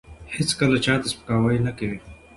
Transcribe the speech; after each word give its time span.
هیڅکله 0.35 0.77
چا 0.85 0.93
ته 1.01 1.07
سپکاوی 1.11 1.57
نه 1.65 1.71
کوي. 1.77 1.97